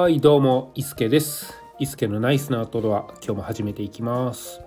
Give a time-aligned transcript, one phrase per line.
[0.00, 1.52] はいどうも伊助です。
[1.78, 4.62] 伊助のナイスなアウトドア今日も始めていきます。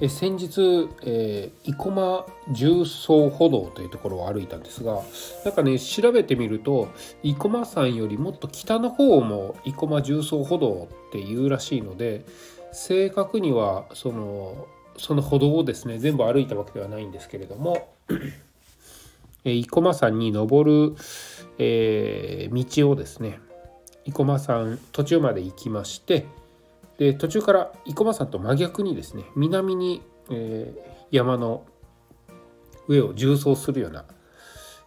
[0.00, 5.02] え先日、えー、生駒重曹歩道というところを歩いたんですが
[5.44, 6.86] なんかね調べてみると
[7.24, 12.24] 生駒山よりもっと北の方も生駒重曹歩道っていうらしいので
[12.70, 14.68] 正確にはその
[14.98, 17.88] その歩道をですね全部歩いたわけではないんですけれども
[19.42, 20.96] 生駒山に登る、
[21.58, 23.40] えー、道をですね
[24.08, 26.26] 生駒山途中まで行きまして
[26.98, 31.64] で途中から生駒山と真逆にですね南に、えー、山の
[32.88, 34.04] 上を縦走するような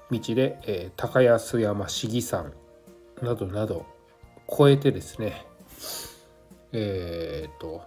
[0.09, 2.52] 道で、えー、高安山市議山
[3.21, 3.85] などなど
[4.52, 5.45] 越えてですね
[6.73, 7.81] えっ、と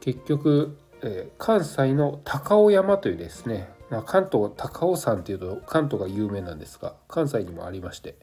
[0.00, 8.14] 結局、えー、関西の高尾山というですねまあ、関東高尾山っていうと関東が有名なんですが関西にもありまして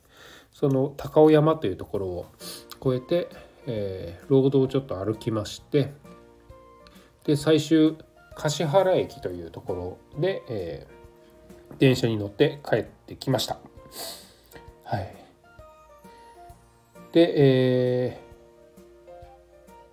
[0.59, 2.25] その高尾山というところを
[2.83, 3.29] 越えて、
[3.67, 5.93] えー、ロードをちょっと歩きまして
[7.25, 7.95] で最終
[8.35, 13.59] 橿原駅というところで、えー、電車に乗って帰ってきました。
[14.83, 15.15] はい、
[17.11, 19.11] で、えー、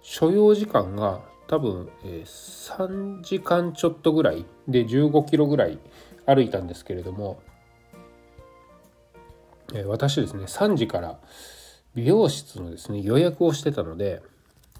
[0.01, 5.79] 所要時間が多分、えー、3時間ちょっとぐらいで15キロぐらい
[6.25, 7.43] 歩いたんですけれども、
[9.87, 11.19] 私ですね3時から
[11.95, 14.23] 美容室のですね予約をしてたので、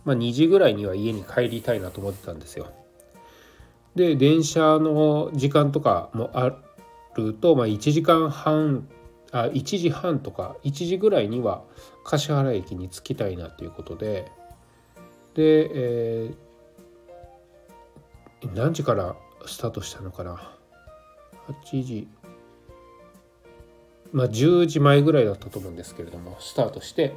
[0.05, 2.69] まあ、2時ぐらいには家に帰りたいなと思ってたんですよ。
[3.95, 6.57] で電車の時間とかもあ
[7.17, 8.89] ると、まあ、1時間半
[9.31, 11.63] あ1時半とか1時ぐらいには
[12.05, 14.31] 橿原駅に着きたいなということで
[15.35, 20.57] で、えー、何時からスタートしたのかな
[21.49, 22.09] ？8時
[24.15, 27.15] まあ10時前ぐらいだったと思うんですけれどもスタートして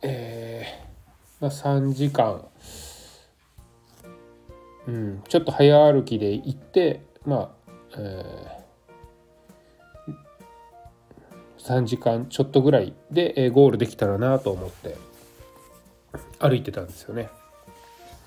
[0.00, 2.44] えー、まあ、3時間
[4.86, 10.14] うんちょっと早歩きで行ってまあ、えー、
[11.58, 14.96] 3時間ちょっとぐらいでゴールできたらなと思って
[16.38, 17.28] 歩いてたんですよね。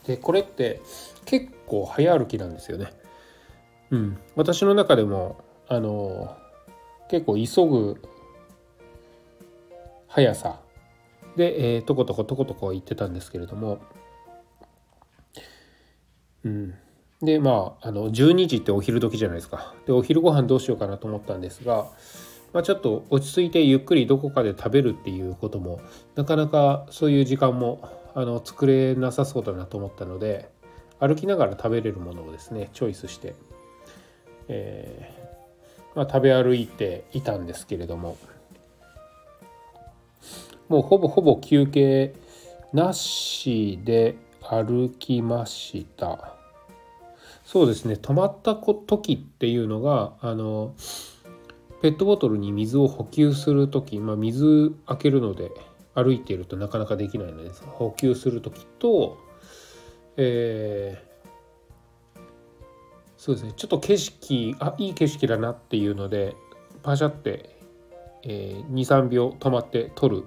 [0.08, 0.82] でこれって
[1.26, 2.94] 結構早歩きなんですよね。
[3.92, 6.38] うん、私の中でもあの
[7.10, 8.02] 結構急ぐ
[10.08, 10.60] 速さ。
[11.36, 13.80] で、えー、とことことことこ行ってたんですけれども、
[16.46, 16.74] うん、
[17.22, 19.74] でまああの12時ってお昼時じゃないですか。
[19.86, 21.88] でお昼ご飯どうしようかなと思ったんですが、
[22.54, 25.82] まあ、ちょっと落ち着いてゆっくりどこかで食べるっていうことも
[26.16, 27.82] なかなかそういう時間も
[28.14, 30.50] あの作れなさそうだなと思ったので
[31.00, 33.36] 歩きながら食べれるものをですねチョイスして、
[34.48, 35.25] えー、
[35.96, 38.18] まあ、食べ歩いていたんですけれども。
[40.68, 42.16] もうほぼほぼ休憩
[42.74, 46.36] なしで歩きました。
[47.46, 47.94] そうですね。
[47.94, 50.74] 止まった時っていうのがあの
[51.82, 55.52] ペットボトルに水を補給する時、まあ、水開けるので
[55.94, 59.20] 歩いているとなかなかできないので補給する時と、
[60.18, 61.05] えー、
[63.26, 63.54] そうですね。
[63.56, 66.36] ちょっと景色あいい景色だなっていうので
[66.84, 67.58] パシャって、
[68.22, 70.26] えー、23秒止まって撮る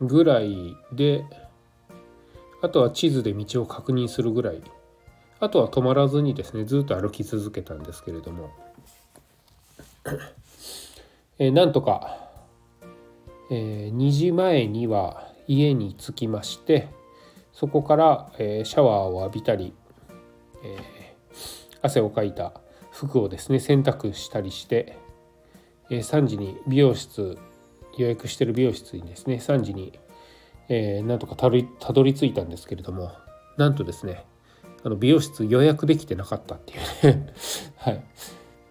[0.00, 1.26] ぐらいで
[2.62, 4.62] あとは地図で道を確認するぐらい。
[5.38, 8.48] あとは止まらずにですねずっと歩き続けたんですけれども、
[11.38, 12.26] えー、なんとか
[13.50, 16.88] えー、2時前には家に着きまして
[17.52, 19.72] そこから、えー、シャワーを浴びたり、
[20.62, 20.97] えー、
[21.82, 22.52] 汗をかいた
[22.90, 24.96] 服をですね洗濯したりして、
[25.90, 27.38] え、3時に美容室
[27.96, 29.98] 予約してる美容室にですね3時に、
[30.68, 31.50] えー、なんとかた
[31.92, 33.12] どり着いたんですけれども
[33.56, 34.24] なんとですね
[34.84, 37.26] あの美容室予約できてなかったっていうね。
[37.76, 38.02] はい、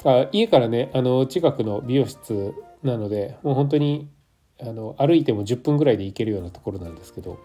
[0.06, 4.10] あ家からねあの近くの美容室なのでもう本当に
[4.60, 7.38] あの歩いても10分ぐらいで行けるようなところなんですけど。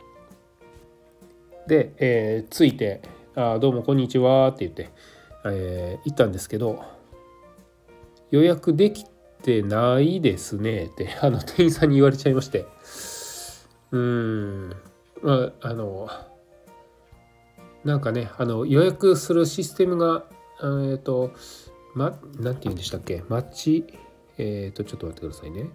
[1.66, 3.02] で、えー、着いて
[3.36, 4.90] 「あどうもこんにちは」って言って、
[5.46, 6.82] えー、行ったんですけど
[8.30, 9.04] 「予約でき
[9.42, 12.66] てないですね」って あの店員さんに言われちゃいまして。
[13.90, 14.76] うーん。
[15.22, 16.08] まああの
[17.84, 20.24] なんかねあの予約するシステムが
[20.60, 21.32] えっ、ー、と
[21.94, 23.22] ま、なんて言うんでしたっけ？
[23.28, 23.86] マッチ
[24.38, 25.70] えっ、ー、とちょっと待ってくださいね。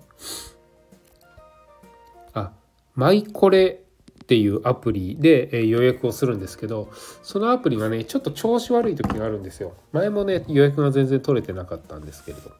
[2.34, 2.54] あ
[2.96, 3.84] マイコレ
[4.28, 6.90] っていうアプリで予約をするんですけど
[7.24, 9.74] そのアプリがねちょっと調子悪い時があるんですよ。
[9.94, 12.52] 前もね予約が全然取れてなかったんですけれど。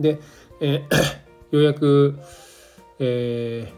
[0.00, 0.18] で、
[0.60, 1.16] えー、
[1.56, 2.18] 予約
[2.98, 3.72] え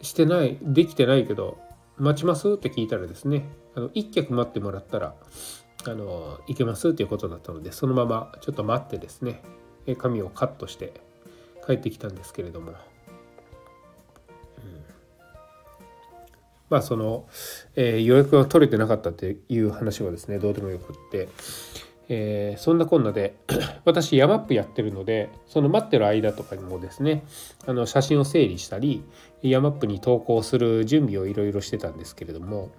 [0.00, 1.58] ー、してないできてないけど
[1.96, 3.44] 待ちますって聞いたらですね
[3.74, 5.14] あの1脚待ってもらったら
[5.86, 9.42] あの行けますっていうことだったのでそのままちょっと待ってですね
[9.98, 10.92] 髪をカットして
[11.66, 12.74] 帰ってきたんですけれども、
[16.70, 17.28] まあその、
[17.74, 21.28] えー、予約が取れてなかったっていう話はですねどうでもよくって、
[22.08, 23.34] えー、そんなこんなで
[23.84, 27.24] 私ヤマップやってるのでその待ってる間とかにもですね
[27.66, 29.02] あの写真を整理したり
[29.42, 32.70] ヤマップに投稿する準備をいろいろしてたんですけれども、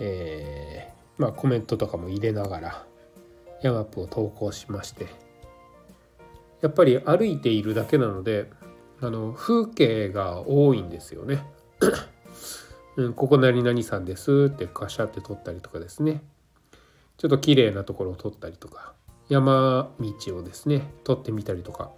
[0.00, 2.86] えー、まあコメントとかも入れながら
[3.62, 5.06] ヤマップを投稿しまして
[6.62, 8.50] やっぱり歩いているだけなので
[9.00, 11.44] あの風景が多いんですよね。
[12.96, 16.22] うん、ここ何々さんですってカシャって撮ったりとかですね。
[17.16, 18.94] ちょっと綺麗なところを撮ったりとか。
[19.28, 21.90] 山道をですね撮ってみたりとか。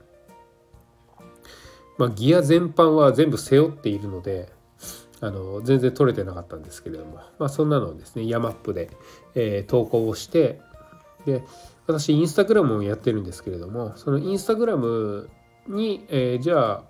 [1.99, 4.53] まあギア全般は全部背負っているので
[5.21, 7.21] あの全然撮れてなかったんですけれども。
[7.39, 8.91] まあそんなのをですねヤマップで、
[9.35, 10.61] えー、投稿をして
[11.27, 11.43] で
[11.87, 15.29] 私インスタグラムをやってるんですけれどもそのインスタグラム
[15.69, 16.83] に、えー、じゃあ、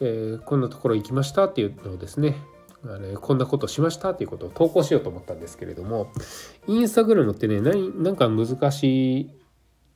[0.00, 2.36] えー、こんなところ行きましたっていうのをですね
[2.88, 6.12] あのこんなことしましたっていうことを投稿しようと思ったんですけれども
[6.66, 9.30] インスタグラムってねなんか難しい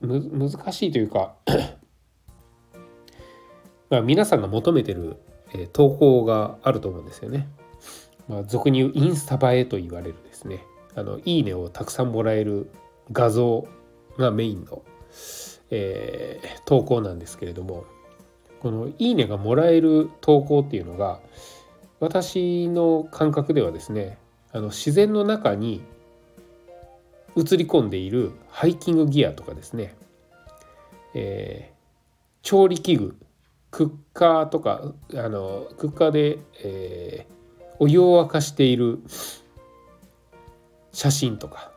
[0.02, 1.34] 難しいというか
[3.90, 5.16] まあ皆さんが求めてる、
[5.52, 7.48] え、投稿があると思うんですよね。
[8.28, 10.64] まあ、俗に言うインスタ映えと言われるですね
[10.94, 12.70] あのいいねをたくさんもらえる
[13.10, 13.66] 画像
[14.18, 14.82] がメインの、
[15.70, 17.86] えー、投稿なんですけれども
[18.60, 21.18] この「いいね」がもらえる投稿っていうのが
[22.00, 24.18] 私の感覚ではですね
[24.52, 25.82] あの自然の中に
[27.36, 29.94] 映り込んでいるハイキングギアとかですね、
[31.14, 31.76] えー、
[32.42, 33.16] 調理器具
[33.70, 38.98] クッカーとかあのクッカーで、えー、お湯を沸かしている
[40.92, 41.70] 写真とか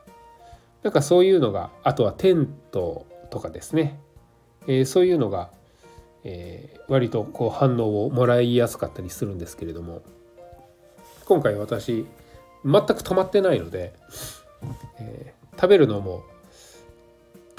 [0.82, 4.00] なんかそういうのがあとはテントとかですね、
[4.68, 5.50] えー、そういうのが、
[6.24, 10.02] えー、割とこう反応をもらいやすかったりするんですけれども
[11.26, 12.06] 今回私
[12.66, 13.94] 全く止まってないので、
[15.00, 16.24] えー、食べるのも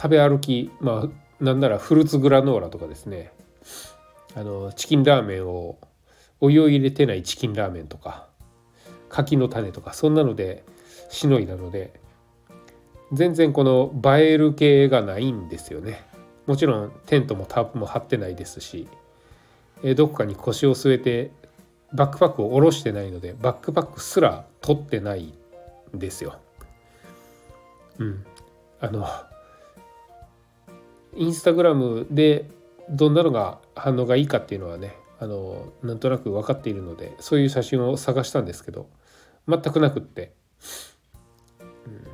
[0.01, 3.33] 食べ歩きまあなんならフルーツグラノーラとかですね
[4.35, 5.79] あのチキンラーメンを
[6.41, 8.27] お湯を入れてないチキンラーメンとか
[9.09, 10.65] 柿の種とかそんなので
[11.09, 12.01] しのいだので
[13.13, 16.03] 全然この映える系がないんですよね。
[16.47, 18.89] もちろんテントもタープも張ってないですし
[19.97, 21.31] どこかに腰を据えて
[21.93, 25.33] バックパックを下ろしてないのでバックパックすら取ってない
[25.95, 26.39] んですよ。
[27.99, 28.27] うん、
[28.81, 29.07] あの
[31.15, 32.51] インスタグラムで
[32.91, 38.89] どんなのが反応がいいかっていうのはねあのなんとなく分かっているのでそういう写真を探したんですけど
[39.47, 40.33] 全くなくって
[41.87, 42.05] うん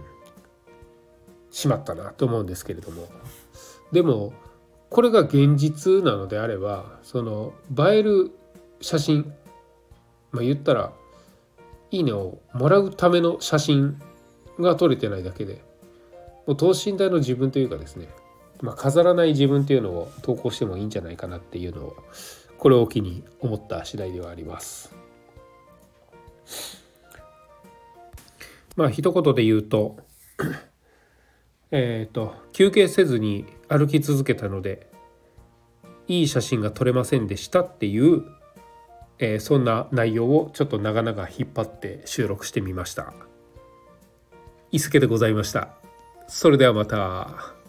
[1.51, 3.09] しまったなと思うんですけれども
[3.93, 4.33] でも
[4.89, 8.33] これが現実なのであればその映える
[8.81, 9.33] 写真
[10.33, 10.93] まあ言ったら
[11.91, 14.01] 「いいね」をもらうための写真
[14.59, 15.63] が撮れてないだけで
[16.47, 18.09] もう等身大の自分というかですね、
[18.61, 21.97] まあ、飾らない自分っていうのを投稿してもいいんじゃないかなっていうのを
[22.59, 24.95] これを機に思った次第ではあります。
[28.77, 29.97] まあ一言で言うと
[31.71, 34.91] えっ、と休憩せずに歩き続けたので
[36.09, 38.25] いい写真が撮れませんでしたっていう、
[39.21, 43.15] えー、そんな内容をちょっと長々引っ張って収録してみました。
[44.73, 45.69] 伊助でございました。
[46.27, 47.60] それではまた。